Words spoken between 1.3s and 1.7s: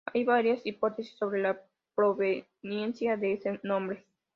la